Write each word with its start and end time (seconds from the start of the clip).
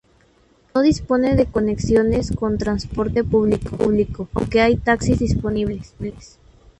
No 0.73 0.81
dispone 0.81 1.35
de 1.35 1.45
conexiones 1.45 2.31
con 2.35 2.57
transporte 2.57 3.23
público, 3.23 4.27
aunque 4.33 4.59
hay 4.61 4.75
taxis 4.75 5.19
disponibles. 5.19 5.93